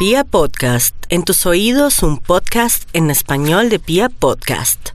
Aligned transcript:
Pia 0.00 0.24
Podcast, 0.24 0.96
en 1.10 1.24
tus 1.24 1.44
oídos 1.44 2.02
un 2.02 2.16
podcast 2.16 2.88
en 2.94 3.10
español 3.10 3.68
de 3.68 3.78
Pia 3.78 4.08
Podcast. 4.08 4.92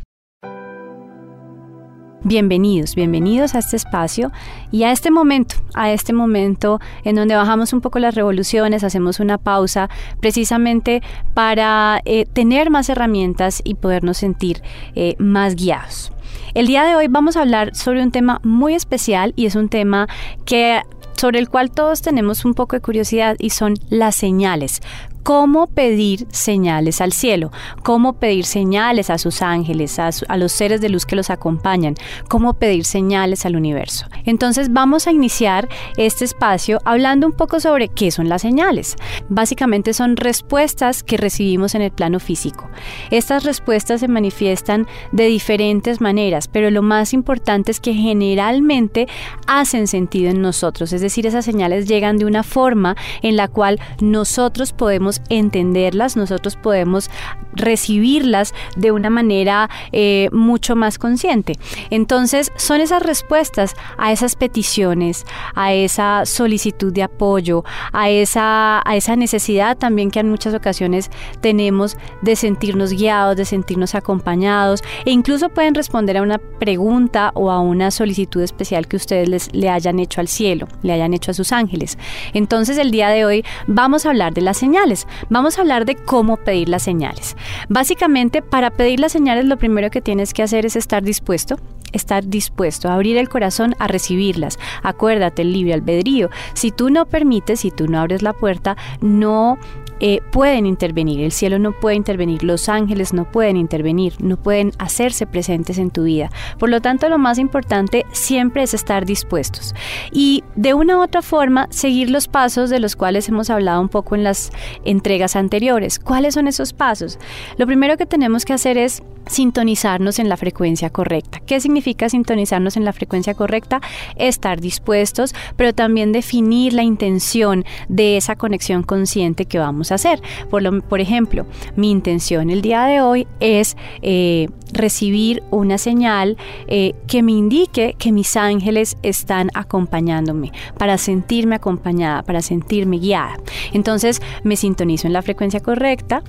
Bienvenidos, 2.24 2.96
bienvenidos 2.96 3.54
a 3.54 3.60
este 3.60 3.76
espacio 3.76 4.32
y 4.72 4.82
a 4.82 4.92
este 4.92 5.12
momento, 5.12 5.58
a 5.76 5.92
este 5.92 6.12
momento 6.12 6.80
en 7.04 7.18
donde 7.18 7.36
bajamos 7.36 7.72
un 7.72 7.82
poco 7.82 8.00
las 8.00 8.16
revoluciones, 8.16 8.84
hacemos 8.84 9.20
una 9.20 9.38
pausa 9.38 9.92
precisamente 10.22 11.04
para 11.36 12.02
eh, 12.06 12.26
tener 12.26 12.72
más 12.72 12.90
herramientas 12.90 13.62
y 13.64 13.76
podernos 13.76 14.18
sentir 14.18 14.64
eh, 14.96 15.14
más 15.20 15.56
guiados. 15.56 16.12
El 16.56 16.68
día 16.68 16.84
de 16.84 16.96
hoy 16.96 17.08
vamos 17.10 17.36
a 17.36 17.42
hablar 17.42 17.76
sobre 17.76 18.02
un 18.02 18.12
tema 18.12 18.40
muy 18.42 18.74
especial 18.74 19.34
y 19.36 19.46
es 19.46 19.56
un 19.56 19.70
tema 19.70 20.08
que 20.46 20.82
sobre 21.18 21.40
el 21.40 21.50
cual 21.50 21.72
todos 21.72 22.02
tenemos 22.02 22.46
un 22.46 22.54
poco 22.54 22.76
de 22.76 22.82
curiosidad 22.82 23.36
y 23.40 23.52
son 23.52 23.76
las 23.90 24.16
señales 24.16 24.82
cómo 25.26 25.66
pedir 25.66 26.28
señales 26.30 27.02
al 27.02 27.12
cielo, 27.12 27.52
cómo 27.82 28.14
pedir 28.14 28.46
señales 28.46 29.10
a 29.10 29.18
sus 29.18 29.42
ángeles, 29.42 29.98
a, 29.98 30.12
los 30.38 30.52
seres 30.52 30.82
de 30.82 30.90
luz 30.90 31.08
que 31.08 31.16
los 31.16 31.32
acompañan, 31.32 31.96
cómo 32.30 32.54
pedir 32.54 32.86
señales 32.86 33.44
al 33.48 33.56
universo. 33.56 34.06
Entonces 34.26 34.72
vamos 34.72 35.08
a 35.08 35.12
iniciar 35.12 35.68
este 35.98 36.26
espacio 36.26 36.80
hablando 36.86 37.26
un 37.26 37.34
poco 37.34 37.60
sobre 37.60 37.88
qué 37.88 38.12
son 38.12 38.30
las 38.30 38.44
señales. 38.44 38.98
Básicamente 39.28 39.96
son 39.96 40.16
respuestas 40.16 41.02
que 41.02 41.18
recibimos 41.18 41.74
en 41.74 41.82
el 41.82 41.92
plano 41.92 42.20
físico. 42.20 42.70
Estas 43.10 43.46
respuestas 43.46 44.02
se 44.02 44.08
manifiestan 44.08 44.86
de 45.12 45.26
diferentes 45.26 46.02
maneras, 46.02 46.48
pero 46.48 46.70
lo 46.70 46.84
más 46.84 47.14
importante 47.14 47.72
es 47.72 47.80
que 47.80 47.96
generalmente 47.96 49.08
hacen 49.48 49.88
sentido 49.88 50.30
en 50.30 50.44
nosotros, 50.44 50.94
es 50.94 51.02
decir, 51.02 51.26
esas 51.26 51.46
señales 51.46 51.88
llegan 51.88 52.18
de 52.18 52.26
una 52.26 52.44
forma 52.44 52.96
en 53.24 53.36
la 53.36 53.48
cual 53.48 53.80
nosotros 54.00 54.72
podemos 54.72 55.15
entenderlas, 55.30 56.16
nosotros 56.16 56.56
podemos 56.56 57.10
recibirlas 57.54 58.54
de 58.76 58.92
una 58.92 59.10
manera 59.10 59.70
eh, 59.92 60.30
mucho 60.32 60.76
más 60.76 60.98
consciente. 60.98 61.54
Entonces, 61.90 62.52
son 62.56 62.82
esas 62.82 63.02
respuestas 63.02 63.76
a 63.98 64.12
esas 64.12 64.36
peticiones, 64.36 65.26
a 65.56 65.74
esa 65.74 66.26
solicitud 66.26 66.92
de 66.94 67.04
apoyo, 67.04 67.64
a 67.94 68.10
esa, 68.10 68.82
a 68.88 68.96
esa 68.96 69.16
necesidad 69.16 69.78
también 69.78 70.12
que 70.12 70.20
en 70.20 70.30
muchas 70.30 70.54
ocasiones 70.54 71.10
tenemos 71.42 71.98
de 72.22 72.36
sentirnos 72.36 72.92
guiados, 72.92 73.38
de 73.38 73.46
sentirnos 73.46 73.96
acompañados 73.96 74.84
e 75.06 75.12
incluso 75.12 75.50
pueden 75.50 75.76
responder 75.76 76.18
a 76.18 76.22
una 76.22 76.38
pregunta 76.38 77.32
o 77.36 77.52
a 77.52 77.60
una 77.60 77.92
solicitud 77.92 78.42
especial 78.42 78.88
que 78.88 78.98
ustedes 78.98 79.30
les, 79.30 79.54
le 79.54 79.70
hayan 79.70 80.00
hecho 80.00 80.22
al 80.22 80.28
cielo, 80.28 80.68
le 80.82 80.94
hayan 80.94 81.14
hecho 81.14 81.32
a 81.32 81.34
sus 81.34 81.52
ángeles. 81.52 81.98
Entonces, 82.34 82.78
el 82.78 82.92
día 82.92 83.10
de 83.10 83.26
hoy 83.26 83.46
vamos 83.68 84.06
a 84.06 84.10
hablar 84.10 84.34
de 84.34 84.42
las 84.42 84.58
señales. 84.58 85.05
Vamos 85.30 85.58
a 85.58 85.62
hablar 85.62 85.86
de 85.86 85.96
cómo 85.96 86.38
pedir 86.38 86.70
las 86.70 86.84
señales. 86.84 87.36
Básicamente, 87.70 88.42
para 88.42 88.70
pedir 88.72 89.00
las 89.00 89.12
señales 89.12 89.46
lo 89.46 89.58
primero 89.58 89.90
que 89.90 90.02
tienes 90.02 90.34
que 90.34 90.44
hacer 90.44 90.66
es 90.66 90.76
estar 90.76 91.04
dispuesto 91.04 91.58
estar 91.92 92.28
dispuesto 92.28 92.90
a 92.90 92.96
abrir 92.96 93.16
el 93.16 93.30
corazón 93.30 93.74
a 93.80 93.88
recibirlas. 93.88 94.60
Acuérdate, 94.84 95.44
el 95.44 95.54
libre 95.54 95.74
albedrío. 95.74 96.30
Si 96.54 96.72
tú 96.72 96.90
no 96.90 97.06
permites, 97.06 97.62
si 97.62 97.72
tú 97.72 97.88
no 97.88 98.00
abres 98.00 98.22
la 98.22 98.34
puerta, 98.34 98.76
no 99.00 99.58
eh, 100.00 100.20
pueden 100.32 100.66
intervenir, 100.66 101.22
el 101.22 101.32
cielo 101.32 101.60
no 101.60 101.72
puede 101.72 101.96
intervenir, 101.96 102.44
los 102.44 102.70
ángeles 102.70 103.14
no 103.14 103.32
pueden 103.32 103.58
intervenir, 103.58 104.14
no 104.20 104.38
pueden 104.38 104.72
hacerse 104.78 105.26
presentes 105.26 105.78
en 105.78 105.92
tu 105.92 106.04
vida. 106.04 106.32
Por 106.60 106.70
lo 106.70 106.82
tanto, 106.82 107.08
lo 107.10 107.18
más 107.18 107.38
importante 107.38 108.06
siempre 108.12 108.64
es 108.64 108.74
estar 108.74 109.06
dispuestos 109.06 109.74
y 110.12 110.44
de 110.56 110.74
una 110.74 110.98
u 110.98 111.02
otra 111.02 111.22
forma 111.22 111.68
seguir 111.72 112.10
los 112.10 112.28
pasos 112.28 112.70
de 112.70 112.80
los 112.80 112.96
cuales 112.96 113.30
hemos 113.30 113.50
hablado 113.50 113.82
un 113.82 113.90
poco 113.90 114.16
en 114.16 114.24
las 114.24 114.52
entregas 114.84 115.36
anteriores. 115.36 116.00
¿Cuáles 116.00 116.34
son 116.34 116.48
esos 116.48 116.74
pasos? 116.74 117.20
Lo 117.58 117.66
primero 117.66 117.98
que 117.98 118.06
tenemos 118.06 118.46
que 118.46 118.54
hacer 118.54 118.78
es 118.78 119.02
sintonizarnos 119.28 120.20
en 120.20 120.30
la 120.30 120.38
frecuencia 120.38 120.90
correcta. 120.90 121.40
¿Qué 121.40 121.60
significa 121.60 122.10
sintonizarnos 122.10 122.78
en 122.78 122.86
la 122.86 122.94
frecuencia 122.94 123.34
correcta? 123.34 123.82
Estar 124.16 124.62
dispuestos, 124.62 125.34
pero 125.56 125.74
también 125.74 126.12
definir 126.12 126.74
la 126.74 126.84
intención 126.84 127.66
de 127.88 128.18
esa 128.18 128.36
conexión 128.36 128.84
consciente 128.84 129.46
que 129.46 129.60
vamos 129.60 129.85
hacer. 129.92 130.22
Por 130.50 131.02
ejemplo, 131.02 131.46
mi 131.76 131.92
intención 131.92 132.50
el 132.50 132.62
día 132.62 132.86
de 132.86 133.02
hoy 133.02 133.28
es 133.40 133.78
eh, 134.02 134.48
recibir 134.72 135.44
una 135.52 135.78
señal 135.78 136.38
eh, 136.68 136.94
que 137.08 137.24
me 137.24 137.32
indique 137.32 137.96
que 137.98 138.12
mis 138.12 138.36
ángeles 138.36 138.98
están 139.04 139.50
acompañándome, 139.54 140.52
para 140.78 140.98
sentirme 140.98 141.56
acompañada, 141.56 142.24
para 142.24 142.42
sentirme 142.42 142.98
guiada. 142.98 143.38
Entonces 143.74 144.22
me 144.44 144.56
sintonizo 144.56 145.08
en 145.08 145.14
la 145.14 145.22
frecuencia 145.22 145.60
correcta, 145.60 146.24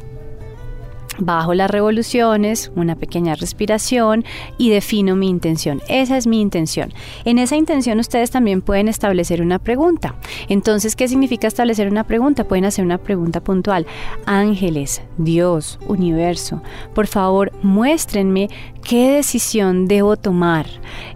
bajo 1.18 1.54
las 1.54 1.70
revoluciones, 1.70 2.70
una 2.76 2.96
pequeña 2.96 3.34
respiración 3.34 4.24
y 4.58 4.70
defino 4.70 5.16
mi 5.16 5.28
intención. 5.28 5.80
Esa 5.88 6.16
es 6.16 6.26
mi 6.26 6.40
intención. 6.40 6.92
En 7.24 7.38
esa 7.38 7.56
intención 7.56 7.98
ustedes 7.98 8.30
también 8.30 8.62
pueden 8.62 8.88
establecer 8.88 9.42
una 9.42 9.58
pregunta. 9.58 10.16
Entonces, 10.48 10.96
¿qué 10.96 11.08
significa 11.08 11.46
establecer 11.46 11.88
una 11.88 12.04
pregunta? 12.04 12.44
Pueden 12.44 12.64
hacer 12.64 12.84
una 12.84 12.98
pregunta 12.98 13.40
puntual. 13.40 13.86
Ángeles, 14.26 15.02
Dios, 15.18 15.78
universo, 15.86 16.62
por 16.94 17.06
favor, 17.06 17.52
muéstrenme 17.62 18.48
qué 18.82 19.12
decisión 19.12 19.88
debo 19.88 20.16
tomar 20.16 20.66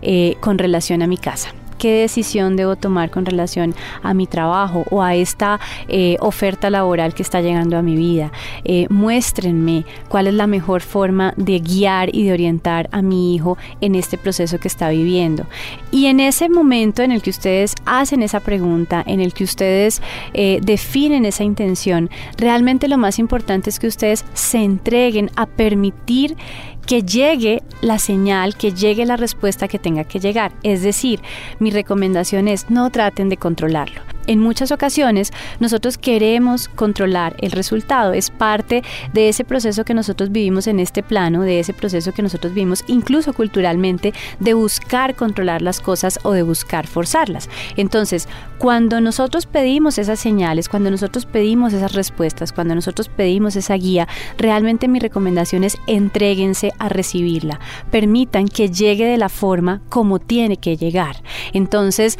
eh, 0.03 0.37
con 0.41 0.59
relación 0.59 1.03
a 1.03 1.07
mi 1.07 1.17
casa 1.17 1.55
qué 1.81 1.93
decisión 2.03 2.57
debo 2.57 2.77
tomar 2.77 3.11
con 3.11 3.25
relación 3.25 3.75
a 4.03 4.13
mi 4.13 4.27
trabajo 4.27 4.85
o 4.91 5.03
a 5.03 5.15
esta 5.15 5.59
eh, 5.89 6.17
oferta 6.21 6.69
laboral 6.69 7.15
que 7.15 7.23
está 7.23 7.41
llegando 7.41 7.79
a 7.79 7.83
mi 7.83 7.97
vida. 7.97 8.31
Eh, 8.65 8.87
muéstrenme 8.91 9.87
cuál 10.09 10.27
es 10.27 10.35
la 10.35 10.47
mejor 10.47 10.83
forma 10.83 11.33
de 11.39 11.59
guiar 11.59 12.15
y 12.15 12.25
de 12.25 12.35
orientar 12.35 12.91
a 12.93 13.01
mi 13.01 13.35
hijo 13.35 13.57
en 13.81 13.95
este 13.95 14.19
proceso 14.19 14.59
que 14.59 14.69
está 14.69 14.91
viviendo. 14.91 15.47
Y 15.91 16.07
en 16.07 16.21
ese 16.21 16.51
momento 16.51 17.03
en 17.03 17.13
el 17.13 17.23
que 17.23 17.31
ustedes 17.31 17.75
hacen 17.87 18.23
esa 18.23 18.41
pregunta, 18.41 19.03
en 19.07 19.21
el 19.21 19.33
que 19.33 19.45
ustedes 19.45 20.03
eh, 20.35 20.61
definen 20.63 21.25
esa 21.25 21.45
intención, 21.45 22.11
realmente 22.37 22.89
lo 22.89 22.99
más 22.99 23.19
importante 23.19 23.71
es 23.71 23.79
que 23.79 23.87
ustedes 23.87 24.27
se 24.35 24.59
entreguen 24.59 25.31
a 25.35 25.47
permitir 25.47 26.37
que 26.91 27.05
llegue 27.05 27.63
la 27.83 28.01
señal, 28.01 28.57
que 28.57 28.73
llegue 28.73 29.07
la 29.07 29.17
respuesta 29.17 29.69
que 29.69 29.79
tenga 29.79 30.03
que 30.03 30.19
llegar. 30.19 30.51
Es 30.65 30.83
decir, 30.83 31.21
mi 31.61 31.71
recomendación 31.71 32.49
es 32.49 32.69
no 32.69 32.91
traten 32.91 33.29
de 33.29 33.37
controlarlo 33.37 34.03
en 34.31 34.39
muchas 34.39 34.71
ocasiones 34.71 35.33
nosotros 35.59 35.99
queremos 35.99 36.69
controlar 36.69 37.35
el 37.41 37.51
resultado. 37.51 38.13
Es 38.13 38.31
parte 38.31 38.85
de 39.13 39.29
ese 39.29 39.45
proceso 39.45 39.85
que 39.85 39.93
nosotros 39.93 40.31
vivimos 40.31 40.69
en 40.69 40.79
este 40.79 41.03
plano, 41.03 41.43
de 41.43 41.59
ese 41.59 41.75
proceso 41.75 42.13
que 42.13 42.23
nosotros 42.23 42.55
vivimos 42.55 42.85
incluso 42.87 43.33
culturalmente, 43.33 44.15
de 44.39 44.55
buscar 44.55 45.17
controlar 45.17 45.63
las 45.63 45.81
cosas 45.81 46.21
o 46.23 46.31
de 46.31 46.45
buscar 46.45 46.87
forzarlas. 46.87 47.51
Entonces, 47.77 48.29
cuando 48.59 49.01
nosotros 49.01 49.47
pedimos 49.47 49.99
esas 49.99 50.21
señales, 50.21 50.69
cuando 50.69 50.93
nosotros 50.93 51.27
pedimos 51.27 51.73
esas 51.73 51.93
respuestas, 51.95 52.53
cuando 52.53 52.77
nosotros 52.77 53.09
pedimos 53.09 53.57
esa 53.57 53.75
guía, 53.75 54.07
realmente 54.39 54.87
mi 54.87 55.01
recomendación 55.01 55.65
es 55.65 55.77
entréguense 55.89 56.73
a 56.79 56.89
recibirla. 56.89 57.59
Permitan 57.91 58.47
que 58.47 58.71
llegue 58.71 59.07
de 59.07 59.19
la 59.19 59.29
forma 59.29 59.83
como 59.89 60.21
tiene 60.21 60.57
que 60.57 60.77
llegar. 60.77 61.17
Entonces, 61.53 62.17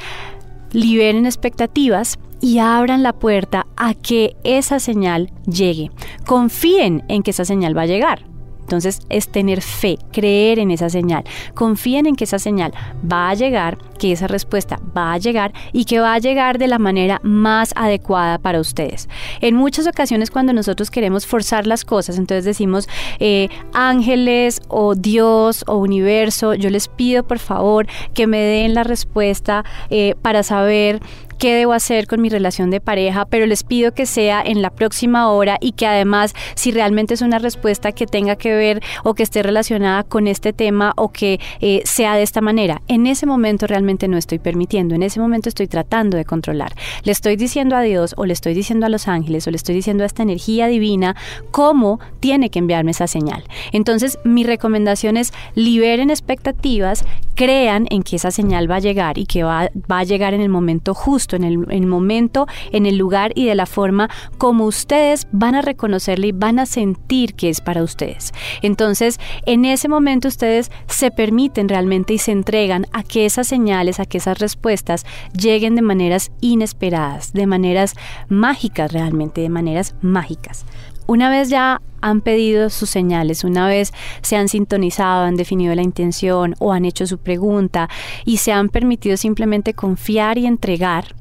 liberen 0.73 1.27
expectativas 1.27 2.19
y 2.41 2.59
abran 2.59 3.03
la 3.03 3.13
puerta 3.13 3.67
a 3.77 3.95
que 3.95 4.37
esa 4.45 4.81
señal 4.81 5.31
llegue. 5.47 5.91
Confíen 6.27 7.05
en 7.09 7.23
que 7.23 7.33
esa 7.33 7.45
señal 7.45 7.77
va 7.77 7.83
a 7.83 7.87
llegar. 7.87 8.30
Entonces 8.71 9.01
es 9.09 9.27
tener 9.27 9.63
fe, 9.63 9.99
creer 10.13 10.61
en 10.61 10.71
esa 10.71 10.89
señal. 10.89 11.25
Confíen 11.55 12.07
en 12.07 12.15
que 12.15 12.23
esa 12.23 12.39
señal 12.39 12.73
va 13.11 13.31
a 13.31 13.35
llegar, 13.35 13.79
que 13.99 14.13
esa 14.13 14.29
respuesta 14.29 14.79
va 14.97 15.13
a 15.13 15.19
llegar 15.19 15.53
y 15.73 15.87
que 15.87 15.99
va 15.99 16.15
a 16.15 16.21
llegar 16.21 16.57
de 16.57 16.69
la 16.69 16.79
manera 16.79 17.21
más 17.25 17.73
adecuada 17.75 18.39
para 18.39 18.61
ustedes. 18.61 19.09
En 19.41 19.57
muchas 19.57 19.89
ocasiones 19.89 20.31
cuando 20.31 20.53
nosotros 20.53 20.93
queremos 20.93 21.27
forzar 21.27 21.67
las 21.67 21.85
cosas, 21.85 22.17
entonces 22.17 22.45
decimos 22.45 22.89
eh, 23.19 23.49
ángeles 23.73 24.61
o 24.69 24.95
Dios 24.95 25.65
o 25.67 25.77
universo, 25.79 26.55
yo 26.55 26.71
les 26.71 26.87
pido 26.87 27.25
por 27.25 27.41
favor 27.41 27.89
que 28.15 28.29
me 28.29 28.39
den 28.39 28.75
la 28.75 28.85
respuesta 28.85 29.65
eh, 29.91 30.15
para 30.23 30.45
saber 30.45 31.01
qué 31.41 31.55
debo 31.55 31.73
hacer 31.73 32.07
con 32.07 32.21
mi 32.21 32.29
relación 32.29 32.71
de 32.71 32.83
pareja, 32.83 33.25
pero 33.25 33.47
les 33.47 33.65
pido 33.65 33.95
que 33.95 34.05
sea 34.05 34.43
en 34.43 34.61
la 34.61 34.69
próxima 34.69 35.31
hora 35.33 35.57
y 35.59 35.73
que 35.73 35.87
además 35.87 36.35
si 36.55 36.71
realmente 36.71 37.15
es 37.15 37.23
una 37.23 37.39
respuesta 37.39 37.93
que 37.93 38.07
tenga 38.07 38.37
que 38.37 38.55
ver 38.55 38.83
o 39.05 39.15
que 39.15 39.23
esté 39.23 39.43
relacionada 39.43 40.05
con 40.05 40.27
este 40.27 40.53
tema 40.53 40.93
o 40.97 41.11
que 41.11 41.41
eh, 41.63 41.81
sea 41.87 42.15
de 42.15 42.23
esta 42.23 42.43
manera, 42.43 42.83
en 42.89 43.07
ese 43.07 43.25
momento 43.25 43.67
realmente 43.67 44.07
no 44.07 44.19
estoy 44.19 44.39
permitiendo, 44.39 44.95
en 44.95 45.03
ese 45.03 45.19
momento 45.19 45.49
estoy 45.49 45.67
tratando 45.67 46.19
de 46.19 46.27
controlar. 46.27 46.75
Le 47.05 47.13
estoy 47.13 47.37
diciendo 47.37 47.75
a 47.75 47.81
Dios 47.81 48.15
o 48.19 48.27
le 48.27 48.35
estoy 48.35 48.53
diciendo 48.53 48.85
a 48.85 48.91
los 48.91 49.09
ángeles 49.09 49.47
o 49.47 49.51
le 49.51 49.57
estoy 49.57 49.75
diciendo 49.75 50.03
a 50.03 50.07
esta 50.07 50.23
energía 50.23 50.67
divina 50.67 51.17
cómo 51.51 52.01
tiene 52.21 52.51
que 52.51 52.59
enviarme 52.59 52.91
esa 52.91 53.07
señal. 53.07 53.45
Entonces 53.73 54.19
mi 54.25 54.45
recomendación 54.45 55.17
es 55.17 55.33
liberen 55.55 56.11
expectativas, 56.11 57.03
crean 57.35 57.87
en 57.89 58.03
que 58.03 58.17
esa 58.17 58.31
señal 58.31 58.71
va 58.71 58.77
a 58.77 58.81
llegar 58.81 59.17
y 59.17 59.25
que 59.25 59.43
va, 59.43 59.71
va 59.91 60.01
a 60.01 60.05
llegar 60.05 60.35
en 60.35 60.43
el 60.43 60.51
momento 60.51 60.93
justo 60.93 61.30
en 61.37 61.45
el, 61.45 61.87
momento, 61.87 62.47
en 62.73 62.87
el 62.87 62.97
lugar 62.97 63.33
y 63.35 63.47
de 63.47 63.55
la 63.55 63.67
forma 63.67 64.11
como 64.39 64.65
ustedes 64.65 65.27
van 65.33 65.55
a 65.55 65.63
reconocerle 65.63 66.29
y 66.29 66.33
van 66.33 66.59
a 66.59 66.67
sentir 66.67 67.35
que 67.35 67.49
es 67.49 67.61
para 67.61 67.83
ustedes. 67.83 68.33
Entonces, 68.63 69.19
en 69.47 69.65
ese 69.65 69.89
momento 69.89 70.29
ustedes 70.29 70.71
se 70.87 71.11
permiten 71.11 71.69
realmente 71.69 72.15
y 72.15 72.19
se 72.19 72.33
entregan 72.33 72.87
a 72.93 73.03
que 73.03 73.27
esas 73.27 73.47
señales, 73.47 74.01
a 74.01 74.07
que 74.07 74.19
esas 74.19 74.39
respuestas 74.39 75.05
lleguen 75.33 75.75
de 75.75 75.83
maneras 75.83 76.31
inesperadas, 76.41 77.33
de 77.33 77.47
maneras 77.47 77.95
mágicas 78.29 78.93
realmente, 78.93 79.41
de 79.41 79.49
maneras 79.49 79.95
mágicas. 80.01 80.65
Una 81.07 81.29
vez 81.29 81.49
ya 81.49 81.81
han 82.01 82.21
pedido 82.21 82.71
sus 82.71 82.89
señales, 82.89 83.45
una 83.45 83.67
vez 83.67 83.93
se 84.23 84.37
han 84.37 84.49
sintonizado, 84.49 85.25
han 85.25 85.35
definido 85.37 85.75
la 85.75 85.83
intención 85.83 86.55
o 86.61 86.73
han 86.73 86.85
hecho 86.85 87.07
su 87.07 87.19
pregunta 87.19 87.89
y 88.25 88.37
se 88.37 88.53
han 88.53 88.69
permitido 88.69 89.17
simplemente 89.17 89.75
confiar 89.75 90.39
y 90.39 90.47
entregar, 90.47 91.17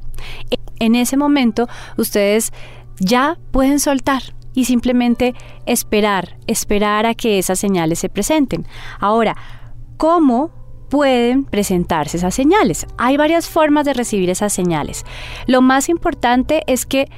en 0.80 0.96
ese 0.96 1.18
momento 1.18 1.68
ustedes 1.98 2.52
ya 3.00 3.38
pueden 3.52 3.80
soltar 3.80 4.24
y 4.54 4.66
simplemente 4.66 5.36
esperar, 5.66 6.38
esperar 6.48 7.06
a 7.06 7.14
que 7.14 7.40
esas 7.40 7.60
señales 7.60 8.00
se 8.00 8.10
presenten. 8.10 8.66
Ahora, 9.00 9.36
¿cómo 9.98 10.52
pueden 10.90 11.46
presentarse 11.46 12.18
esas 12.18 12.34
señales? 12.34 12.88
Hay 12.98 13.16
varias 13.16 13.48
formas 13.48 13.86
de 13.86 13.94
recibir 13.94 14.30
esas 14.30 14.52
señales. 14.52 15.06
Lo 15.48 15.62
más 15.62 15.88
importante 15.88 16.64
es 16.68 16.86
que 16.86 17.10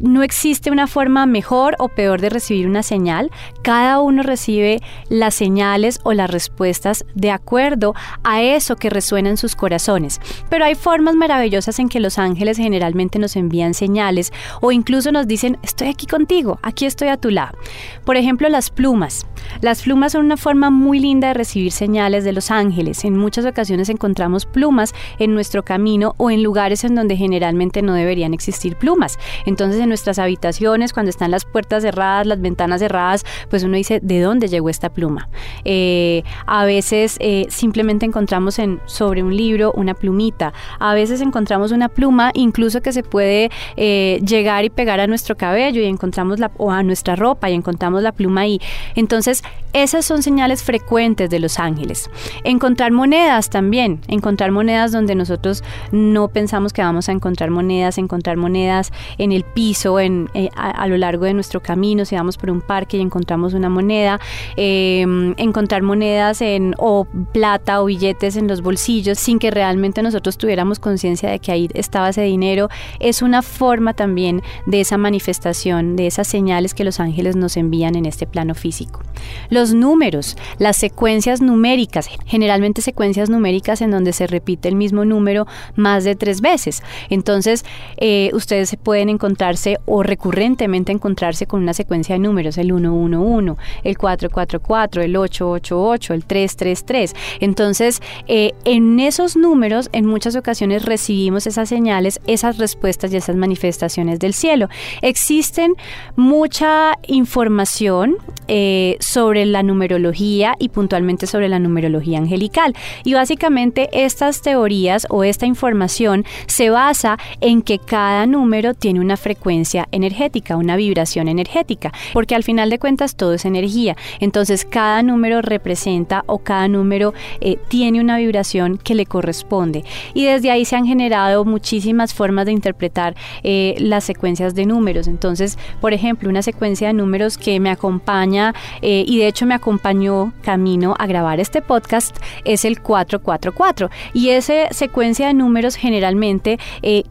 no 0.00 0.22
existe 0.22 0.70
una 0.70 0.86
forma 0.86 1.26
mejor 1.26 1.76
o 1.78 1.88
peor 1.88 2.20
de 2.20 2.30
recibir 2.30 2.66
una 2.66 2.82
señal. 2.82 3.30
Cada 3.62 4.00
uno 4.00 4.22
recibe 4.22 4.80
las 5.08 5.34
señales 5.34 6.00
o 6.02 6.12
las 6.12 6.30
respuestas 6.30 7.04
de 7.14 7.30
acuerdo 7.30 7.94
a 8.24 8.42
eso 8.42 8.76
que 8.76 8.90
resuena 8.90 9.28
en 9.28 9.36
sus 9.36 9.54
corazones. 9.54 10.20
Pero 10.48 10.64
hay 10.64 10.74
formas 10.74 11.14
maravillosas 11.14 11.78
en 11.78 11.88
que 11.88 12.00
los 12.00 12.18
ángeles 12.18 12.56
generalmente 12.56 13.18
nos 13.18 13.36
envían 13.36 13.74
señales 13.74 14.32
o 14.60 14.72
incluso 14.72 15.12
nos 15.12 15.26
dicen, 15.26 15.58
estoy 15.62 15.88
aquí 15.88 16.06
contigo, 16.06 16.58
aquí 16.62 16.86
estoy 16.86 17.08
a 17.08 17.16
tu 17.16 17.30
lado. 17.30 17.58
Por 18.04 18.16
ejemplo, 18.16 18.48
las 18.48 18.70
plumas. 18.70 19.26
Las 19.60 19.82
plumas 19.82 20.12
son 20.12 20.24
una 20.24 20.36
forma 20.36 20.70
muy 20.70 20.98
linda 20.98 21.28
de 21.28 21.34
recibir 21.34 21.72
señales 21.72 22.24
de 22.24 22.32
los 22.32 22.50
ángeles. 22.50 23.04
En 23.04 23.16
muchas 23.16 23.44
ocasiones 23.44 23.88
encontramos 23.88 24.46
plumas 24.46 24.94
en 25.18 25.34
nuestro 25.34 25.62
camino 25.62 26.14
o 26.16 26.30
en 26.30 26.42
lugares 26.42 26.84
en 26.84 26.94
donde 26.94 27.16
generalmente 27.16 27.82
no 27.82 27.92
deberían 27.92 28.32
existir 28.32 28.76
plumas. 28.76 29.18
Entonces, 29.44 29.80
en 29.80 29.89
nuestras 29.90 30.18
habitaciones, 30.18 30.94
cuando 30.94 31.10
están 31.10 31.30
las 31.30 31.44
puertas 31.44 31.82
cerradas, 31.82 32.26
las 32.26 32.40
ventanas 32.40 32.80
cerradas, 32.80 33.24
pues 33.50 33.62
uno 33.62 33.76
dice, 33.76 34.00
¿de 34.02 34.20
dónde 34.20 34.48
llegó 34.48 34.70
esta 34.70 34.88
pluma? 34.88 35.28
Eh, 35.64 36.22
a 36.46 36.64
veces 36.64 37.16
eh, 37.20 37.46
simplemente 37.50 38.06
encontramos 38.06 38.58
en, 38.58 38.80
sobre 38.86 39.22
un 39.22 39.36
libro 39.36 39.72
una 39.72 39.92
plumita. 39.92 40.54
A 40.78 40.94
veces 40.94 41.20
encontramos 41.20 41.72
una 41.72 41.88
pluma 41.88 42.30
incluso 42.34 42.80
que 42.80 42.92
se 42.92 43.02
puede 43.02 43.50
eh, 43.76 44.20
llegar 44.24 44.64
y 44.64 44.70
pegar 44.70 45.00
a 45.00 45.06
nuestro 45.06 45.36
cabello 45.36 45.82
y 45.82 45.86
encontramos 45.86 46.38
la, 46.38 46.50
o 46.56 46.70
a 46.70 46.82
nuestra 46.82 47.16
ropa 47.16 47.50
y 47.50 47.54
encontramos 47.54 48.02
la 48.02 48.12
pluma 48.12 48.42
ahí. 48.42 48.60
Entonces, 48.94 49.42
esas 49.72 50.04
son 50.04 50.22
señales 50.22 50.62
frecuentes 50.62 51.30
de 51.30 51.38
los 51.38 51.58
ángeles. 51.58 52.10
Encontrar 52.44 52.90
monedas 52.90 53.50
también, 53.50 54.00
encontrar 54.08 54.50
monedas 54.50 54.92
donde 54.92 55.14
nosotros 55.14 55.62
no 55.92 56.28
pensamos 56.28 56.72
que 56.72 56.82
vamos 56.82 57.08
a 57.08 57.12
encontrar 57.12 57.50
monedas, 57.50 57.98
encontrar 57.98 58.36
monedas 58.36 58.92
en 59.18 59.32
el 59.32 59.44
piso 59.44 59.79
en, 60.00 60.30
eh, 60.34 60.48
a, 60.54 60.86
lo 60.86 60.96
largo 60.96 61.24
de 61.24 61.34
nuestro 61.34 61.60
camino, 61.60 62.04
si 62.04 62.16
vamos 62.16 62.36
por 62.36 62.50
un 62.50 62.60
parque 62.60 62.96
y 62.96 63.00
encontramos 63.00 63.54
una 63.54 63.68
moneda, 63.68 64.20
em, 64.56 65.34
encontrar 65.36 65.82
monedas 65.82 66.40
en, 66.42 66.74
o 66.78 67.06
plata 67.32 67.82
o 67.82 67.86
billetes 67.86 68.36
en 68.36 68.48
los 68.48 68.60
bolsillos 68.60 69.18
sin 69.18 69.38
que 69.38 69.50
realmente 69.50 70.02
nosotros 70.02 70.36
tuviéramos 70.38 70.78
conciencia 70.78 71.30
de 71.30 71.38
que 71.38 71.52
ahí 71.52 71.68
estaba 71.74 72.10
ese 72.10 72.22
dinero, 72.22 72.68
es 72.98 73.22
una 73.22 73.42
forma 73.42 73.94
también 73.94 74.42
de 74.66 74.80
esa 74.80 74.98
manifestación, 74.98 75.96
de 75.96 76.06
esas 76.06 76.26
señales 76.26 76.74
que 76.74 76.84
los 76.84 77.00
ángeles 77.00 77.36
nos 77.36 77.56
envían 77.56 77.96
en 77.96 78.06
este 78.06 78.26
plano 78.26 78.54
físico. 78.54 79.00
Los 79.48 79.74
números, 79.74 80.36
las 80.58 80.76
secuencias 80.76 81.40
numéricas, 81.40 82.08
generalmente 82.26 82.82
secuencias 82.82 83.30
numéricas 83.30 83.80
en 83.80 83.90
donde 83.90 84.12
se 84.12 84.26
repite 84.26 84.68
el 84.68 84.76
mismo 84.76 85.04
número 85.04 85.46
más 85.76 86.04
de 86.04 86.14
tres 86.14 86.40
veces. 86.40 86.82
Entonces, 87.08 87.64
eh, 87.96 88.30
ustedes 88.32 88.76
pueden 88.82 89.08
encontrarse 89.08 89.69
o 89.86 90.02
recurrentemente 90.02 90.92
encontrarse 90.92 91.46
con 91.46 91.62
una 91.62 91.74
secuencia 91.74 92.14
de 92.14 92.20
números, 92.20 92.58
el 92.58 92.68
111, 92.68 93.60
el 93.84 93.98
444, 93.98 95.02
el 95.02 95.16
888, 95.16 96.14
el 96.14 96.24
333. 96.24 97.14
Entonces, 97.40 98.00
eh, 98.26 98.52
en 98.64 99.00
esos 99.00 99.36
números, 99.36 99.88
en 99.92 100.06
muchas 100.06 100.36
ocasiones 100.36 100.84
recibimos 100.84 101.46
esas 101.46 101.68
señales, 101.68 102.20
esas 102.26 102.58
respuestas 102.58 103.12
y 103.12 103.16
esas 103.16 103.36
manifestaciones 103.36 104.18
del 104.18 104.34
cielo. 104.34 104.68
Existen 105.02 105.74
mucha 106.16 106.92
información 107.06 108.16
eh, 108.48 108.96
sobre 109.00 109.46
la 109.46 109.62
numerología 109.62 110.54
y 110.58 110.70
puntualmente 110.70 111.26
sobre 111.26 111.48
la 111.48 111.58
numerología 111.58 112.18
angelical. 112.18 112.74
Y 113.04 113.14
básicamente 113.14 113.88
estas 113.92 114.42
teorías 114.42 115.06
o 115.10 115.24
esta 115.24 115.46
información 115.46 116.24
se 116.46 116.70
basa 116.70 117.18
en 117.40 117.62
que 117.62 117.78
cada 117.78 118.26
número 118.26 118.74
tiene 118.74 119.00
una 119.00 119.16
frecuencia 119.16 119.49
energética, 119.50 120.56
una 120.56 120.76
vibración 120.76 121.28
energética, 121.28 121.92
porque 122.12 122.34
al 122.34 122.44
final 122.44 122.70
de 122.70 122.78
cuentas 122.78 123.16
todo 123.16 123.34
es 123.34 123.44
energía. 123.44 123.96
Entonces 124.20 124.64
cada 124.64 125.02
número 125.02 125.42
representa 125.42 126.24
o 126.26 126.38
cada 126.38 126.68
número 126.68 127.12
eh, 127.40 127.58
tiene 127.68 128.00
una 128.00 128.18
vibración 128.18 128.78
que 128.78 128.94
le 128.94 129.06
corresponde. 129.06 129.84
Y 130.14 130.24
desde 130.24 130.50
ahí 130.50 130.64
se 130.64 130.76
han 130.76 130.86
generado 130.86 131.44
muchísimas 131.44 132.14
formas 132.14 132.46
de 132.46 132.52
interpretar 132.52 133.14
eh, 133.42 133.74
las 133.78 134.04
secuencias 134.04 134.54
de 134.54 134.66
números. 134.66 135.06
Entonces, 135.06 135.58
por 135.80 135.92
ejemplo, 135.92 136.28
una 136.28 136.42
secuencia 136.42 136.88
de 136.88 136.94
números 136.94 137.38
que 137.38 137.60
me 137.60 137.70
acompaña 137.70 138.54
eh, 138.82 139.04
y 139.06 139.18
de 139.18 139.26
hecho 139.26 139.46
me 139.46 139.54
acompañó 139.54 140.32
camino 140.42 140.94
a 140.98 141.06
grabar 141.06 141.40
este 141.40 141.62
podcast 141.62 142.16
es 142.44 142.64
el 142.64 142.80
444. 142.80 143.90
Y 144.14 144.30
esa 144.30 144.70
secuencia 144.70 145.28
de 145.28 145.34
números 145.34 145.76
generalmente 145.76 146.58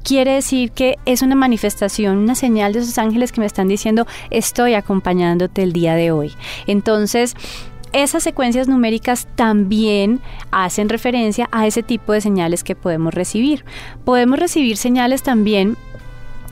quiere 0.04 0.34
decir 0.34 0.72
que 0.72 0.98
es 1.06 1.22
una 1.22 1.36
manifestación, 1.36 2.26
una 2.30 2.36
señal 2.36 2.74
de 2.74 2.80
esos 2.80 3.00
ángeles 3.00 3.32
que 3.32 3.42
me 3.42 3.48
están 3.48 3.68
diciendo, 3.68 4.06
estoy 4.30 4.76
acompañándote 4.76 5.64
el 5.64 5.74
día 5.74 5.96
de 5.96 6.12
hoy. 6.12 6.34
Entonces, 6.68 7.36
esas 7.92 8.22
secuencias 8.22 8.68
numéricas 8.68 9.28
también 9.36 10.22
hacen 10.52 10.90
referencia 10.90 11.50
a 11.52 11.66
ese 11.66 11.82
tipo 11.82 12.14
de 12.14 12.22
señales 12.22 12.64
que 12.64 12.76
podemos 12.76 13.16
recibir. 13.16 13.66
Podemos 14.06 14.38
recibir 14.38 14.78
señales 14.78 15.24
también 15.24 15.76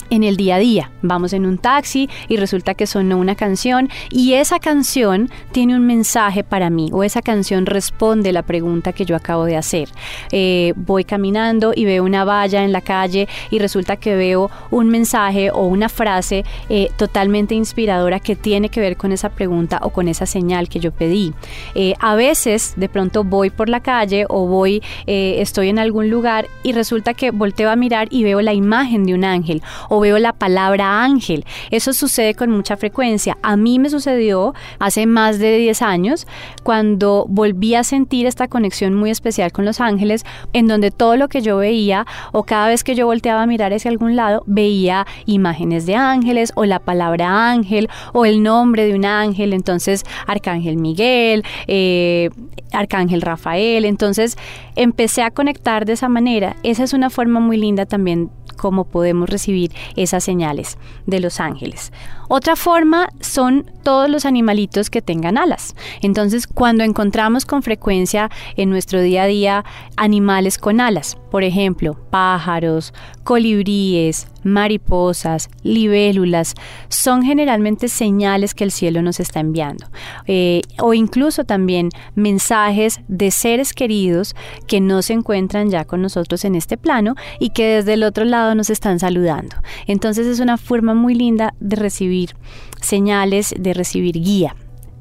en 0.10 0.24
el 0.24 0.38
día 0.38 0.56
a 0.56 0.60
día. 0.60 0.92
Vamos 1.02 1.34
en 1.34 1.46
un 1.46 1.58
taxi 1.58 2.10
y 2.28 2.38
resulta 2.38 2.74
que 2.74 2.88
sonó 2.88 3.18
una 3.18 3.36
canción 3.36 3.90
y 4.10 4.34
esa 4.34 4.60
canción 4.60 5.30
tiene 5.52 5.76
un 5.76 5.86
mensaje 5.86 6.44
para 6.44 6.70
mí 6.70 6.90
o 6.92 7.04
esa 7.04 7.22
canción 7.22 7.66
responde 7.66 8.32
la 8.32 8.44
pregunta 8.44 8.94
que 8.94 9.06
yo 9.06 9.16
acabo 9.16 9.46
de 9.46 9.58
hacer. 9.58 9.90
Eh, 10.32 10.74
voy 10.76 11.04
caminando 11.04 11.74
y 11.76 11.86
veo 11.86 12.04
una 12.04 12.24
valla 12.24 12.64
en 12.64 12.72
la 12.72 12.82
calle 12.82 13.28
y 13.50 13.60
resulta 13.60 13.98
que 13.98 14.16
veo 14.16 14.50
un 14.72 14.90
mensaje 14.90 15.52
o 15.52 15.66
una 15.66 15.90
frase 15.90 16.46
eh, 16.70 16.90
totalmente 16.98 17.56
inspiradora 17.56 18.20
que 18.20 18.36
tiene 18.36 18.70
que 18.70 18.80
ver 18.80 18.98
con 18.98 19.12
esa 19.12 19.30
pregunta 19.30 19.80
o 19.82 19.90
con 19.90 20.08
esa 20.08 20.26
señal 20.26 20.70
que 20.70 20.80
yo 20.80 20.92
pedí. 20.92 21.34
Eh, 21.76 21.94
a 22.00 22.16
veces 22.16 22.74
de 22.78 22.90
pronto 22.90 23.24
voy 23.24 23.50
por 23.50 23.70
la 23.70 23.82
calle 23.82 24.26
o 24.30 24.48
voy, 24.48 24.82
estoy 25.06 25.70
en 25.70 25.80
algún 25.80 26.10
lugar 26.10 26.48
y 26.64 26.74
resulta 26.74 27.14
que 27.14 27.32
volteo 27.32 27.70
a 27.70 27.76
mirar 27.76 28.08
y 28.12 28.24
veo 28.24 28.42
la 28.42 28.54
imagen 28.54 29.06
de 29.06 29.14
un 29.14 29.24
ángel 29.24 29.62
veo 30.00 30.18
la 30.20 30.34
palabra 30.34 31.04
ángel. 31.04 31.46
Eso 31.72 31.94
sucede 31.94 32.34
con 32.34 32.50
mucha 32.50 32.78
frecuencia. 32.78 33.38
A 33.42 33.56
mí 33.58 33.80
me 33.80 33.90
sucedió 33.90 34.54
hace 34.80 35.06
más 35.06 35.40
de 35.40 35.58
10 35.58 35.82
años 35.82 36.28
cuando 36.64 37.26
volví 37.28 37.76
a 37.76 37.84
sentir 37.84 38.26
esta 38.26 38.48
conexión 38.48 38.94
muy 38.94 39.10
especial 39.10 39.52
con 39.52 39.66
los 39.66 39.82
ángeles, 39.82 40.26
en 40.54 40.68
donde 40.68 40.92
todo 40.92 41.16
lo 41.18 41.28
que 41.28 41.42
yo 41.42 41.58
veía 41.58 42.06
o 42.32 42.44
cada 42.44 42.68
vez 42.68 42.84
que 42.84 42.96
yo 42.96 43.06
volteaba 43.06 43.44
a 43.44 43.48
mirar 43.48 43.74
hacia 43.74 43.92
algún 43.92 44.16
lado, 44.16 44.44
veía 44.46 45.06
imágenes 45.26 45.86
de 45.86 45.96
ángeles 45.96 46.52
o 46.56 46.66
la 46.66 46.80
palabra 46.80 47.52
ángel 47.52 47.90
o 48.14 48.26
el 48.26 48.44
nombre 48.44 48.86
de 48.86 48.96
un 48.96 49.06
ángel. 49.06 49.54
Entonces, 49.54 50.04
Arcángel 50.26 50.78
Miguel, 50.78 51.44
eh, 51.68 52.30
Arcángel 52.72 53.22
Rafael. 53.22 53.86
Entonces, 53.86 54.38
empecé 54.76 55.24
a 55.24 55.32
conectar 55.32 55.86
de 55.86 55.94
esa 55.94 56.10
manera. 56.10 56.56
Esa 56.64 56.84
es 56.84 56.94
una 56.94 57.10
forma 57.10 57.40
muy 57.40 57.58
linda 57.58 57.86
también 57.86 58.30
como 58.58 58.84
podemos 58.84 59.30
recibir 59.30 59.72
esas 59.96 60.24
señales 60.24 60.78
de 61.06 61.20
los 61.20 61.40
ángeles. 61.40 61.94
Otra 62.28 62.58
forma 62.58 63.08
son 63.22 63.72
todos 63.84 64.10
los 64.10 64.26
animalitos 64.26 64.90
que 64.90 65.02
tengan 65.02 65.38
alas. 65.38 65.76
Entonces, 66.02 66.46
cuando 66.46 66.84
encontramos 66.84 67.46
con 67.46 67.64
frecuencia 67.64 68.30
en 68.58 68.70
nuestro 68.70 69.02
día 69.02 69.24
a 69.24 69.28
día 69.28 69.66
animales 69.96 70.58
con 70.58 70.82
alas, 70.82 71.18
por 71.32 71.44
ejemplo, 71.44 71.98
pájaros, 72.10 72.94
colibríes, 73.24 74.28
mariposas, 74.48 75.50
libélulas, 75.64 76.56
son 76.90 77.24
generalmente 77.24 77.88
señales 77.88 78.54
que 78.54 78.64
el 78.64 78.72
cielo 78.72 79.02
nos 79.02 79.20
está 79.20 79.40
enviando. 79.40 79.88
Eh, 80.26 80.62
o 80.80 80.94
incluso 80.94 81.44
también 81.44 81.90
mensajes 82.16 83.00
de 83.08 83.32
seres 83.32 83.74
queridos 83.74 84.36
que 84.68 84.82
no 84.82 85.02
se 85.02 85.14
encuentran 85.14 85.70
ya 85.70 85.86
con 85.86 86.02
nosotros 86.02 86.46
en 86.46 86.56
este 86.56 86.78
plano 86.78 87.16
y 87.40 87.50
que 87.50 87.68
desde 87.68 87.94
el 87.94 88.04
otro 88.04 88.26
lado 88.26 88.56
nos 88.56 88.70
están 88.70 89.00
saludando. 89.00 89.56
Entonces 89.86 90.28
es 90.28 90.40
una 90.40 90.58
forma 90.58 90.94
muy 90.94 91.14
linda 91.14 91.54
de 91.60 91.76
recibir 91.76 92.36
señales, 92.82 93.54
de 93.58 93.74
recibir 93.74 94.20
guía. 94.20 94.56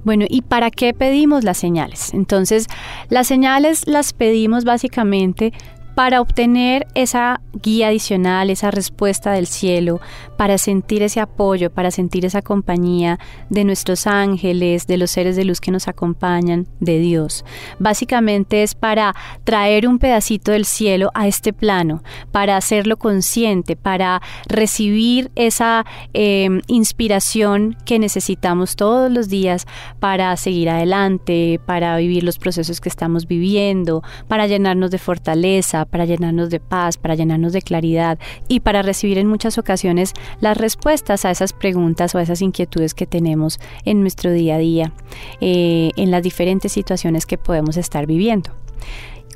Bueno, 0.04 0.24
¿y 0.28 0.42
para 0.42 0.70
qué 0.70 0.94
pedimos 0.94 1.42
las 1.42 1.58
señales? 1.58 2.14
Entonces, 2.14 2.68
las 3.08 3.26
señales 3.26 3.88
las 3.88 4.12
pedimos 4.12 4.64
básicamente 4.64 5.52
para 5.96 6.20
obtener 6.20 6.86
esa 6.94 7.40
guía 7.54 7.88
adicional, 7.88 8.50
esa 8.50 8.70
respuesta 8.70 9.32
del 9.32 9.46
cielo, 9.46 9.98
para 10.36 10.58
sentir 10.58 11.02
ese 11.02 11.20
apoyo, 11.20 11.70
para 11.70 11.90
sentir 11.90 12.26
esa 12.26 12.42
compañía 12.42 13.18
de 13.48 13.64
nuestros 13.64 14.06
ángeles, 14.06 14.86
de 14.86 14.98
los 14.98 15.10
seres 15.10 15.36
de 15.36 15.46
luz 15.46 15.58
que 15.58 15.70
nos 15.70 15.88
acompañan, 15.88 16.66
de 16.80 16.98
Dios. 16.98 17.46
Básicamente 17.78 18.62
es 18.62 18.74
para 18.74 19.14
traer 19.44 19.88
un 19.88 19.98
pedacito 19.98 20.52
del 20.52 20.66
cielo 20.66 21.10
a 21.14 21.28
este 21.28 21.54
plano, 21.54 22.02
para 22.30 22.58
hacerlo 22.58 22.98
consciente, 22.98 23.74
para 23.74 24.20
recibir 24.48 25.30
esa 25.34 25.86
em, 26.12 26.60
inspiración 26.66 27.74
que 27.86 27.98
necesitamos 27.98 28.76
todos 28.76 29.10
los 29.10 29.30
días 29.30 29.66
para 29.98 30.36
seguir 30.36 30.68
adelante, 30.68 31.58
para 31.64 31.96
vivir 31.96 32.22
los 32.22 32.36
procesos 32.36 32.82
que 32.82 32.90
estamos 32.90 33.26
viviendo, 33.26 34.02
para 34.28 34.46
llenarnos 34.46 34.90
de 34.90 34.98
fortaleza, 34.98 35.85
para 35.86 36.04
llenarnos 36.04 36.50
de 36.50 36.60
paz, 36.60 36.96
para 36.96 37.14
llenarnos 37.14 37.52
de 37.52 37.62
claridad 37.62 38.18
y 38.48 38.60
para 38.60 38.82
recibir 38.82 39.18
en 39.18 39.26
muchas 39.26 39.58
ocasiones 39.58 40.12
las 40.40 40.56
respuestas 40.56 41.24
a 41.24 41.30
esas 41.30 41.52
preguntas 41.52 42.14
o 42.14 42.18
a 42.18 42.22
esas 42.22 42.42
inquietudes 42.42 42.94
que 42.94 43.06
tenemos 43.06 43.60
en 43.84 44.00
nuestro 44.00 44.32
día 44.32 44.56
a 44.56 44.58
día, 44.58 44.92
eh, 45.40 45.90
en 45.96 46.10
las 46.10 46.22
diferentes 46.22 46.72
situaciones 46.72 47.26
que 47.26 47.38
podemos 47.38 47.76
estar 47.76 48.06
viviendo. 48.06 48.50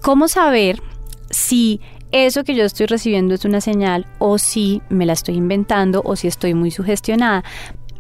¿Cómo 0.03 0.29
saber 0.29 0.81
si 1.31 1.81
eso 2.13 2.43
que 2.43 2.55
yo 2.55 2.65
estoy 2.65 2.87
recibiendo 2.87 3.35
es 3.35 3.45
una 3.45 3.61
señal 3.61 4.07
o 4.19 4.39
si 4.39 4.83
me 4.89 5.07
la 5.07 5.13
estoy 5.13 5.37
inventando 5.37 6.03
o 6.05 6.17
si 6.17 6.27
estoy 6.27 6.55
muy 6.55 6.71
sugestionada? 6.71 7.45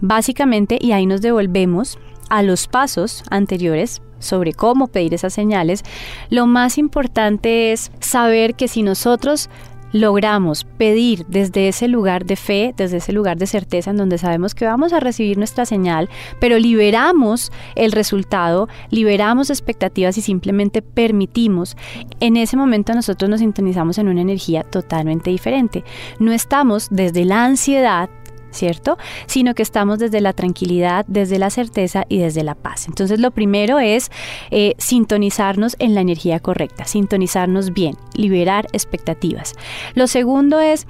Básicamente, 0.00 0.78
y 0.80 0.92
ahí 0.92 1.07
nos 1.07 1.21
devolvemos 1.21 1.99
a 2.30 2.42
los 2.42 2.69
pasos 2.69 3.23
anteriores 3.28 4.00
sobre 4.20 4.52
cómo 4.52 4.86
pedir 4.86 5.12
esas 5.12 5.32
señales, 5.32 5.82
lo 6.28 6.46
más 6.46 6.78
importante 6.78 7.72
es 7.72 7.90
saber 7.98 8.54
que 8.54 8.68
si 8.68 8.84
nosotros 8.84 9.50
logramos 9.92 10.64
pedir 10.64 11.26
desde 11.26 11.68
ese 11.68 11.88
lugar 11.88 12.24
de 12.24 12.36
fe, 12.36 12.74
desde 12.76 12.98
ese 12.98 13.12
lugar 13.12 13.38
de 13.38 13.46
certeza 13.46 13.90
en 13.90 13.96
donde 13.96 14.18
sabemos 14.18 14.54
que 14.54 14.64
vamos 14.64 14.92
a 14.92 15.00
recibir 15.00 15.38
nuestra 15.38 15.66
señal, 15.66 16.08
pero 16.38 16.58
liberamos 16.58 17.50
el 17.74 17.92
resultado, 17.92 18.68
liberamos 18.90 19.50
expectativas 19.50 20.16
y 20.18 20.22
simplemente 20.22 20.82
permitimos, 20.82 21.76
en 22.20 22.36
ese 22.36 22.56
momento 22.56 22.94
nosotros 22.94 23.28
nos 23.28 23.40
sintonizamos 23.40 23.98
en 23.98 24.08
una 24.08 24.20
energía 24.20 24.62
totalmente 24.62 25.30
diferente. 25.30 25.84
No 26.18 26.32
estamos 26.32 26.88
desde 26.90 27.24
la 27.24 27.44
ansiedad 27.44 28.08
¿cierto? 28.50 28.99
Sino 29.26 29.54
que 29.54 29.62
estamos 29.62 29.99
desde 29.99 30.21
la 30.21 30.33
tranquilidad, 30.33 31.04
desde 31.09 31.38
la 31.38 31.50
certeza 31.50 32.04
y 32.09 32.19
desde 32.19 32.45
la 32.45 32.54
paz. 32.54 32.87
Entonces 32.88 33.21
lo 33.21 33.30
primero 33.30 33.78
es 33.78 34.11
eh, 34.50 34.75
sintonizarnos 34.78 35.76
en 35.78 35.95
la 35.95 36.00
energía 36.00 36.40
correcta, 36.40 36.85
sintonizarnos 36.85 37.73
bien, 37.73 37.97
liberar 38.14 38.66
expectativas. 38.73 39.54
Lo 39.95 40.07
segundo 40.07 40.61
es 40.61 40.87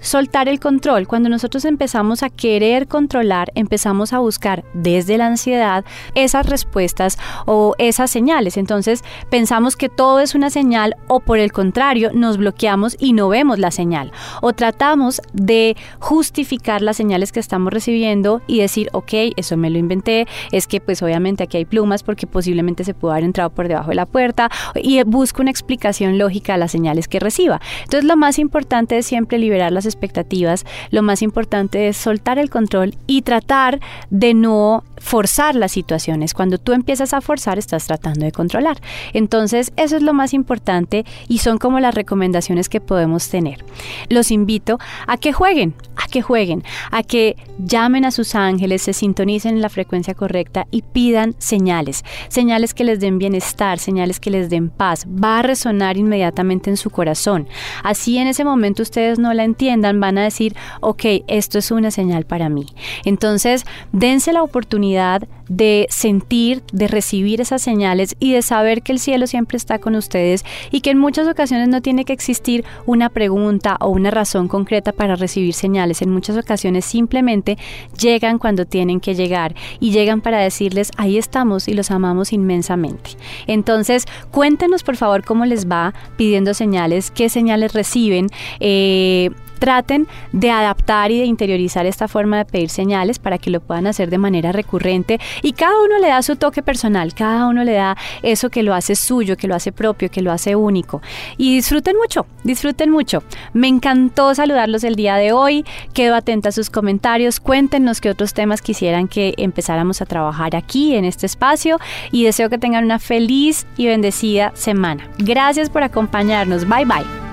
soltar 0.00 0.48
el 0.48 0.60
control. 0.60 1.06
Cuando 1.06 1.28
nosotros 1.28 1.64
empezamos 1.64 2.22
a 2.22 2.30
querer 2.30 2.88
controlar, 2.88 3.52
empezamos 3.54 4.12
a 4.12 4.18
buscar 4.18 4.64
desde 4.74 5.18
la 5.18 5.26
ansiedad 5.26 5.84
esas 6.14 6.46
respuestas 6.46 7.18
o 7.46 7.74
esas 7.78 8.10
señales. 8.10 8.56
Entonces 8.56 9.02
pensamos 9.30 9.76
que 9.76 9.88
todo 9.88 10.20
es 10.20 10.34
una 10.34 10.50
señal 10.50 10.96
o 11.08 11.20
por 11.20 11.38
el 11.38 11.52
contrario 11.52 12.10
nos 12.12 12.36
bloqueamos 12.36 12.96
y 12.98 13.12
no 13.12 13.28
vemos 13.28 13.58
la 13.58 13.70
señal. 13.70 14.12
O 14.42 14.52
tratamos 14.52 15.20
de 15.32 15.76
justificar 15.98 16.82
las 16.82 16.96
señales 16.96 17.32
que 17.32 17.40
estamos 17.40 17.72
recibiendo 17.72 18.42
y 18.46 18.60
decir, 18.60 18.88
ok, 18.92 19.12
eso 19.36 19.56
me 19.56 19.70
lo 19.70 19.78
inventé, 19.78 20.26
es 20.52 20.66
que 20.66 20.80
pues 20.80 21.02
obviamente 21.02 21.44
aquí 21.44 21.56
hay 21.56 21.64
plumas 21.64 22.02
porque 22.02 22.26
posiblemente 22.26 22.84
se 22.84 22.94
pudo 22.94 23.12
haber 23.12 23.24
entrado 23.24 23.50
por 23.50 23.68
debajo 23.68 23.90
de 23.90 23.96
la 23.96 24.06
puerta 24.06 24.50
y 24.74 25.02
busco 25.04 25.42
una 25.42 25.50
explicación 25.50 26.18
lógica 26.18 26.54
a 26.54 26.56
las 26.58 26.72
señales 26.72 27.08
que 27.08 27.20
reciba. 27.20 27.60
Entonces 27.84 28.04
lo 28.04 28.16
más 28.16 28.38
importante 28.38 28.98
es 28.98 29.06
siempre 29.06 29.38
liberar 29.38 29.72
las 29.80 29.86
expectativas, 29.86 30.66
lo 30.90 31.02
más 31.02 31.22
importante 31.22 31.88
es 31.88 31.96
soltar 31.96 32.38
el 32.38 32.50
control 32.50 32.94
y 33.06 33.22
tratar 33.22 33.80
de 34.10 34.34
no 34.34 34.84
forzar 34.98 35.54
las 35.54 35.72
situaciones. 35.72 36.34
Cuando 36.34 36.58
tú 36.58 36.72
empiezas 36.72 37.14
a 37.14 37.22
forzar, 37.22 37.58
estás 37.58 37.86
tratando 37.86 38.26
de 38.26 38.32
controlar. 38.32 38.76
Entonces, 39.14 39.72
eso 39.76 39.96
es 39.96 40.02
lo 40.02 40.12
más 40.12 40.34
importante 40.34 41.06
y 41.28 41.38
son 41.38 41.56
como 41.56 41.80
las 41.80 41.94
recomendaciones 41.94 42.68
que 42.68 42.82
podemos 42.82 43.28
tener. 43.30 43.64
Los 44.10 44.30
invito 44.30 44.78
a 45.06 45.16
que 45.16 45.32
jueguen, 45.32 45.74
que 46.10 46.22
jueguen, 46.22 46.62
a 46.90 47.02
que 47.02 47.36
llamen 47.58 48.04
a 48.04 48.10
sus 48.10 48.34
ángeles, 48.34 48.82
se 48.82 48.92
sintonicen 48.92 49.54
en 49.54 49.62
la 49.62 49.68
frecuencia 49.68 50.14
correcta 50.14 50.66
y 50.70 50.82
pidan 50.82 51.34
señales, 51.38 52.04
señales 52.28 52.74
que 52.74 52.84
les 52.84 53.00
den 53.00 53.18
bienestar, 53.18 53.78
señales 53.78 54.20
que 54.20 54.30
les 54.30 54.50
den 54.50 54.68
paz. 54.68 55.06
Va 55.06 55.38
a 55.38 55.42
resonar 55.42 55.96
inmediatamente 55.96 56.70
en 56.70 56.76
su 56.76 56.90
corazón. 56.90 57.48
Así 57.82 58.18
en 58.18 58.28
ese 58.28 58.44
momento 58.44 58.82
ustedes 58.82 59.18
no 59.18 59.32
la 59.32 59.44
entiendan, 59.44 60.00
van 60.00 60.18
a 60.18 60.24
decir, 60.24 60.54
ok, 60.80 61.04
esto 61.28 61.58
es 61.58 61.70
una 61.70 61.90
señal 61.90 62.24
para 62.24 62.48
mí. 62.48 62.66
Entonces, 63.04 63.64
dense 63.92 64.32
la 64.32 64.42
oportunidad 64.42 65.22
de 65.48 65.88
sentir, 65.90 66.62
de 66.72 66.86
recibir 66.86 67.40
esas 67.40 67.60
señales 67.60 68.14
y 68.20 68.32
de 68.32 68.42
saber 68.42 68.82
que 68.82 68.92
el 68.92 69.00
cielo 69.00 69.26
siempre 69.26 69.56
está 69.56 69.80
con 69.80 69.96
ustedes 69.96 70.44
y 70.70 70.80
que 70.80 70.90
en 70.90 70.98
muchas 70.98 71.26
ocasiones 71.26 71.68
no 71.68 71.82
tiene 71.82 72.04
que 72.04 72.12
existir 72.12 72.64
una 72.86 73.08
pregunta 73.08 73.76
o 73.80 73.88
una 73.88 74.12
razón 74.12 74.46
concreta 74.46 74.92
para 74.92 75.16
recibir 75.16 75.54
señales. 75.54 75.99
En 76.02 76.10
muchas 76.10 76.36
ocasiones 76.36 76.84
simplemente 76.84 77.58
llegan 77.98 78.38
cuando 78.38 78.66
tienen 78.66 79.00
que 79.00 79.14
llegar 79.14 79.54
y 79.80 79.90
llegan 79.90 80.20
para 80.20 80.38
decirles, 80.38 80.90
ahí 80.96 81.18
estamos 81.18 81.68
y 81.68 81.74
los 81.74 81.90
amamos 81.90 82.32
inmensamente. 82.32 83.10
Entonces, 83.46 84.06
cuéntenos 84.30 84.82
por 84.82 84.96
favor 84.96 85.24
cómo 85.24 85.46
les 85.46 85.68
va 85.70 85.94
pidiendo 86.16 86.54
señales, 86.54 87.10
qué 87.10 87.28
señales 87.28 87.72
reciben. 87.72 88.28
Eh, 88.60 89.30
traten 89.60 90.08
de 90.32 90.50
adaptar 90.50 91.12
y 91.12 91.20
de 91.20 91.26
interiorizar 91.26 91.86
esta 91.86 92.08
forma 92.08 92.38
de 92.38 92.44
pedir 92.46 92.70
señales 92.70 93.20
para 93.20 93.38
que 93.38 93.50
lo 93.50 93.60
puedan 93.60 93.86
hacer 93.86 94.10
de 94.10 94.18
manera 94.18 94.50
recurrente 94.50 95.20
y 95.42 95.52
cada 95.52 95.80
uno 95.84 95.98
le 95.98 96.08
da 96.08 96.22
su 96.22 96.34
toque 96.34 96.62
personal, 96.62 97.14
cada 97.14 97.46
uno 97.46 97.62
le 97.62 97.74
da 97.74 97.96
eso 98.22 98.50
que 98.50 98.64
lo 98.64 98.74
hace 98.74 98.96
suyo, 98.96 99.36
que 99.36 99.46
lo 99.46 99.54
hace 99.54 99.70
propio, 99.70 100.10
que 100.10 100.22
lo 100.22 100.32
hace 100.32 100.56
único. 100.56 101.02
Y 101.36 101.54
disfruten 101.54 101.96
mucho, 101.96 102.26
disfruten 102.42 102.90
mucho. 102.90 103.22
Me 103.52 103.68
encantó 103.68 104.34
saludarlos 104.34 104.82
el 104.82 104.96
día 104.96 105.16
de 105.16 105.32
hoy, 105.32 105.64
quedo 105.92 106.16
atenta 106.16 106.48
a 106.48 106.52
sus 106.52 106.70
comentarios, 106.70 107.38
cuéntenos 107.38 108.00
qué 108.00 108.10
otros 108.10 108.34
temas 108.34 108.62
quisieran 108.62 109.06
que 109.06 109.34
empezáramos 109.36 110.00
a 110.00 110.06
trabajar 110.06 110.56
aquí 110.56 110.96
en 110.96 111.04
este 111.04 111.26
espacio 111.26 111.78
y 112.10 112.24
deseo 112.24 112.48
que 112.48 112.58
tengan 112.58 112.84
una 112.84 112.98
feliz 112.98 113.66
y 113.76 113.86
bendecida 113.86 114.52
semana. 114.54 115.08
Gracias 115.18 115.68
por 115.68 115.82
acompañarnos, 115.82 116.66
bye 116.66 116.84
bye. 116.86 117.29